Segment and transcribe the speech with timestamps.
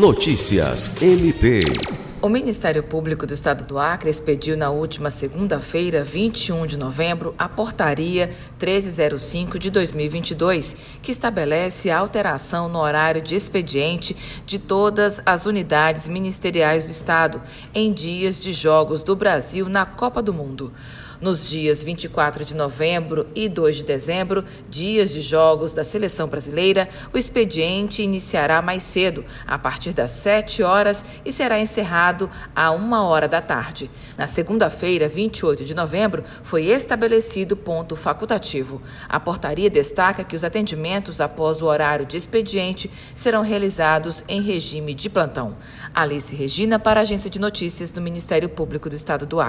[0.00, 1.60] Notícias MP.
[2.22, 7.46] O Ministério Público do Estado do Acre expediu na última segunda-feira, 21 de novembro, a
[7.46, 14.16] Portaria 1305 de 2022, que estabelece a alteração no horário de expediente
[14.46, 17.42] de todas as unidades ministeriais do Estado
[17.74, 20.72] em dias de Jogos do Brasil na Copa do Mundo.
[21.20, 26.88] Nos dias 24 de novembro e 2 de dezembro, dias de jogos da seleção brasileira,
[27.12, 32.92] o expediente iniciará mais cedo, a partir das 7 horas, e será encerrado a 1
[33.04, 33.90] hora da tarde.
[34.16, 38.80] Na segunda-feira, 28 de novembro, foi estabelecido ponto facultativo.
[39.06, 44.94] A portaria destaca que os atendimentos após o horário de expediente serão realizados em regime
[44.94, 45.54] de plantão.
[45.94, 49.48] Alice Regina, para a Agência de Notícias do Ministério Público do Estado do Acre.